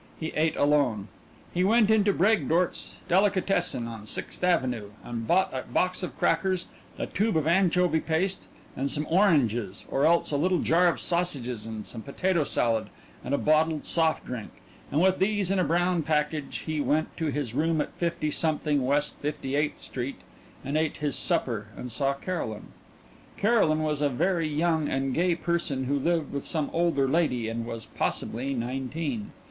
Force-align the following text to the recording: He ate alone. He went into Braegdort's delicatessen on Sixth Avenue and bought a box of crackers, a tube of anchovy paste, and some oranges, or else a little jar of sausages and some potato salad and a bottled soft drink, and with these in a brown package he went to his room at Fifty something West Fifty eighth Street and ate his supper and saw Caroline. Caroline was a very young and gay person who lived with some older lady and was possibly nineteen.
He 0.19 0.29
ate 0.29 0.57
alone. 0.57 1.09
He 1.53 1.63
went 1.63 1.91
into 1.91 2.11
Braegdort's 2.11 3.01
delicatessen 3.07 3.85
on 3.87 4.07
Sixth 4.07 4.43
Avenue 4.43 4.89
and 5.03 5.27
bought 5.27 5.53
a 5.53 5.61
box 5.71 6.01
of 6.01 6.17
crackers, 6.17 6.65
a 6.97 7.05
tube 7.05 7.37
of 7.37 7.45
anchovy 7.45 7.99
paste, 7.99 8.47
and 8.75 8.89
some 8.89 9.05
oranges, 9.11 9.85
or 9.91 10.05
else 10.07 10.31
a 10.31 10.37
little 10.37 10.57
jar 10.57 10.87
of 10.87 10.99
sausages 10.99 11.67
and 11.67 11.85
some 11.85 12.01
potato 12.01 12.43
salad 12.43 12.89
and 13.23 13.35
a 13.35 13.37
bottled 13.37 13.85
soft 13.85 14.25
drink, 14.25 14.49
and 14.89 15.01
with 15.01 15.19
these 15.19 15.51
in 15.51 15.59
a 15.59 15.63
brown 15.63 16.01
package 16.01 16.63
he 16.65 16.81
went 16.81 17.15
to 17.17 17.27
his 17.27 17.53
room 17.53 17.79
at 17.79 17.93
Fifty 17.93 18.31
something 18.31 18.83
West 18.83 19.13
Fifty 19.19 19.55
eighth 19.55 19.77
Street 19.77 20.21
and 20.65 20.79
ate 20.79 20.97
his 20.97 21.15
supper 21.15 21.67
and 21.77 21.91
saw 21.91 22.15
Caroline. 22.15 22.69
Caroline 23.37 23.83
was 23.83 24.01
a 24.01 24.09
very 24.09 24.47
young 24.49 24.89
and 24.89 25.13
gay 25.13 25.35
person 25.35 25.83
who 25.83 25.99
lived 25.99 26.33
with 26.33 26.43
some 26.43 26.71
older 26.73 27.07
lady 27.07 27.47
and 27.47 27.67
was 27.67 27.85
possibly 27.85 28.55
nineteen. 28.55 29.31